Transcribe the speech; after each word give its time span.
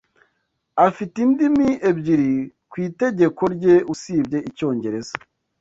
Afite 0.87 1.15
indimi 1.25 1.69
ebyiri 1.89 2.31
ku 2.69 2.75
itegeko 2.87 3.41
rye 3.55 3.75
usibye 3.93 4.37
Icyongereza. 4.49 5.13